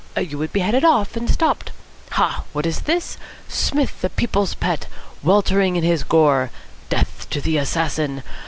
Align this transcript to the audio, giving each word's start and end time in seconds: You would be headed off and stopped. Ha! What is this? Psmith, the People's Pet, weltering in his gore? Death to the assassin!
You 0.17 0.39
would 0.39 0.51
be 0.51 0.61
headed 0.61 0.83
off 0.83 1.15
and 1.15 1.29
stopped. 1.29 1.71
Ha! 2.13 2.43
What 2.53 2.65
is 2.65 2.79
this? 2.81 3.19
Psmith, 3.47 4.01
the 4.01 4.09
People's 4.09 4.55
Pet, 4.55 4.87
weltering 5.21 5.75
in 5.75 5.83
his 5.83 6.01
gore? 6.03 6.49
Death 6.89 7.27
to 7.29 7.39
the 7.39 7.57
assassin! 7.59 8.23